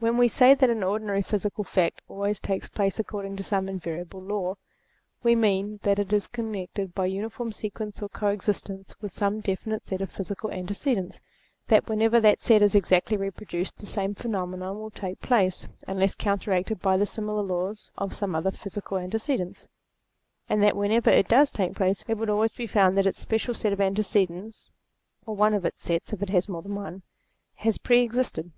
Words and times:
When 0.00 0.16
we 0.16 0.26
say 0.26 0.54
that 0.54 0.70
an 0.70 0.82
ordinary 0.82 1.22
physical 1.22 1.62
fact 1.62 2.00
always 2.08 2.40
takes 2.40 2.68
place 2.68 2.98
according 2.98 3.36
to 3.36 3.44
some 3.44 3.68
invariable 3.68 4.20
law, 4.20 4.56
we 5.22 5.36
mean 5.36 5.78
that 5.84 6.00
it 6.00 6.12
is 6.12 6.26
connected 6.26 6.96
by 6.96 7.06
uniform 7.06 7.52
sequence 7.52 8.02
or 8.02 8.08
coexist 8.08 8.68
ence 8.70 9.00
with 9.00 9.12
some 9.12 9.38
definite 9.38 9.86
set 9.86 10.00
of 10.02 10.10
physical 10.10 10.50
antecedents; 10.50 11.20
that 11.68 11.88
whenever 11.88 12.18
that 12.18 12.42
set 12.42 12.60
is 12.60 12.74
exactly 12.74 13.16
reproduced 13.16 13.76
the 13.76 13.86
same 13.86 14.16
phenomenon 14.16 14.80
will 14.80 14.90
take 14.90 15.20
place, 15.20 15.68
unless 15.86 16.16
counteracted 16.16 16.80
by 16.80 16.96
the 16.96 17.06
similar 17.06 17.44
laws 17.44 17.92
of 17.96 18.12
some 18.16 18.34
other 18.34 18.50
physical 18.50 18.98
antecedents; 18.98 19.68
and 20.48 20.60
that 20.60 20.74
whenever 20.76 21.08
it 21.08 21.28
does 21.28 21.52
take 21.52 21.76
place, 21.76 22.04
it 22.08 22.14
would 22.18 22.30
always 22.30 22.52
be 22.54 22.66
found 22.66 22.98
that 22.98 23.06
its 23.06 23.20
special 23.20 23.54
set 23.54 23.72
of 23.72 23.80
antecedents 23.80 24.70
(or 25.24 25.36
one 25.36 25.54
of 25.54 25.64
its 25.64 25.80
sets 25.80 26.12
if 26.12 26.20
it 26.20 26.30
has 26.30 26.48
more 26.48 26.62
than 26.62 26.74
one) 26.74 27.02
has 27.54 27.78
pre 27.78 28.02
existed. 28.02 28.50